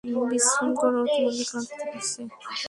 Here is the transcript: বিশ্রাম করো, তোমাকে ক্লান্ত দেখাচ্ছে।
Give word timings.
বিশ্রাম 0.31 0.69
করো, 0.81 0.99
তোমাকে 1.13 1.43
ক্লান্ত 1.49 1.69
দেখাচ্ছে। 1.79 2.21